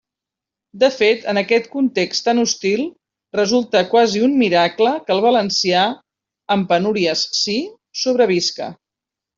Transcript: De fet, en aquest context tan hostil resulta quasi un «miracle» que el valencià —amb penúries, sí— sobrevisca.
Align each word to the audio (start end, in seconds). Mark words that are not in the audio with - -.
De 0.83 0.87
fet, 0.93 1.27
en 1.33 1.39
aquest 1.41 1.67
context 1.75 2.25
tan 2.29 2.41
hostil 2.45 2.81
resulta 3.41 3.83
quasi 3.93 4.25
un 4.29 4.35
«miracle» 4.41 4.97
que 5.05 5.17
el 5.19 5.23
valencià 5.29 5.85
—amb 6.57 6.71
penúries, 6.75 7.27
sí— 7.45 7.61
sobrevisca. 8.07 8.77